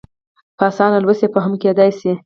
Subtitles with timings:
[0.57, 2.11] په اسانه لوستی او فهم کېدای شي.